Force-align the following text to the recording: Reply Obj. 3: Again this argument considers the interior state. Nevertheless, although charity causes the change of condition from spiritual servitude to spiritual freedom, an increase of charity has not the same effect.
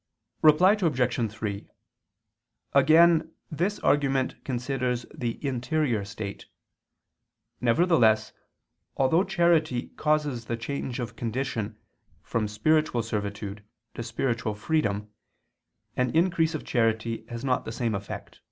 Reply 0.41 0.71
Obj. 0.71 1.31
3: 1.31 1.69
Again 2.73 3.33
this 3.51 3.77
argument 3.81 4.43
considers 4.43 5.05
the 5.13 5.37
interior 5.45 6.03
state. 6.05 6.47
Nevertheless, 7.61 8.33
although 8.97 9.23
charity 9.23 9.89
causes 9.97 10.45
the 10.45 10.57
change 10.57 10.97
of 10.99 11.15
condition 11.15 11.77
from 12.23 12.47
spiritual 12.47 13.03
servitude 13.03 13.63
to 13.93 14.01
spiritual 14.01 14.55
freedom, 14.55 15.11
an 15.95 16.09
increase 16.15 16.55
of 16.55 16.65
charity 16.65 17.23
has 17.29 17.45
not 17.45 17.63
the 17.63 17.71
same 17.71 17.93
effect. 17.93 18.39